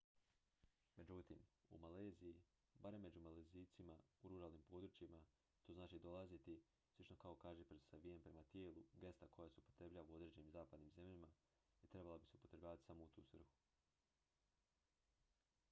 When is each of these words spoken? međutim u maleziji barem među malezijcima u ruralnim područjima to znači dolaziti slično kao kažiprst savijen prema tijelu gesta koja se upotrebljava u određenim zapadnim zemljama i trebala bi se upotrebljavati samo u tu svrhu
međutim 0.99 1.41
u 1.69 1.77
maleziji 1.79 2.41
barem 2.83 3.01
među 3.01 3.19
malezijcima 3.19 3.97
u 4.23 4.27
ruralnim 4.29 4.63
područjima 4.69 5.19
to 5.65 5.73
znači 5.73 5.99
dolaziti 5.99 6.61
slično 6.91 7.17
kao 7.17 7.35
kažiprst 7.35 7.89
savijen 7.89 8.21
prema 8.21 8.43
tijelu 8.43 8.83
gesta 8.93 9.27
koja 9.27 9.49
se 9.49 9.59
upotrebljava 9.59 10.07
u 10.09 10.15
određenim 10.15 10.51
zapadnim 10.51 10.91
zemljama 10.95 11.27
i 11.83 11.87
trebala 11.87 12.17
bi 12.17 12.25
se 12.25 12.37
upotrebljavati 12.37 12.83
samo 12.85 13.03
u 13.03 13.07
tu 13.07 13.23
svrhu 13.23 13.53